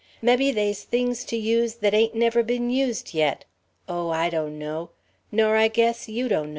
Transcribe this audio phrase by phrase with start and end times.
[0.19, 3.45] Mebbe they's things to use that ain't never been used yet....
[3.87, 4.89] Oh, I donno.
[5.31, 6.49] Nor I guess you donno.